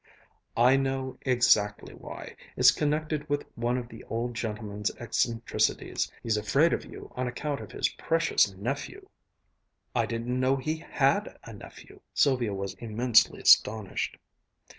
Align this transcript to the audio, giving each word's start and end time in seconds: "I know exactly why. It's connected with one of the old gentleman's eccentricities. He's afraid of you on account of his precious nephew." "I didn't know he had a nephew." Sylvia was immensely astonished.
"I 0.57 0.77
know 0.77 1.19
exactly 1.27 1.93
why. 1.93 2.35
It's 2.57 2.71
connected 2.71 3.29
with 3.29 3.45
one 3.53 3.77
of 3.77 3.87
the 3.87 4.03
old 4.05 4.33
gentleman's 4.33 4.89
eccentricities. 4.95 6.11
He's 6.23 6.37
afraid 6.37 6.73
of 6.73 6.83
you 6.83 7.11
on 7.15 7.27
account 7.27 7.61
of 7.61 7.71
his 7.71 7.87
precious 7.87 8.51
nephew." 8.51 9.07
"I 9.93 10.07
didn't 10.07 10.39
know 10.39 10.55
he 10.55 10.77
had 10.77 11.37
a 11.43 11.53
nephew." 11.53 12.01
Sylvia 12.15 12.51
was 12.51 12.73
immensely 12.79 13.41
astonished. 13.41 14.17